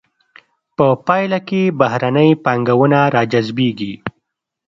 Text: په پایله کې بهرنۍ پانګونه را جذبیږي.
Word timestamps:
په 0.75 0.85
پایله 1.07 1.39
کې 1.47 1.61
بهرنۍ 1.79 2.31
پانګونه 2.45 2.99
را 3.13 3.23
جذبیږي. 3.31 3.93